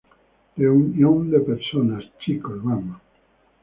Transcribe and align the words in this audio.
Reunión 0.57 1.29
de 1.29 1.41
personal, 1.41 2.11
chicos. 2.25 2.57
Vamos. 2.63 2.99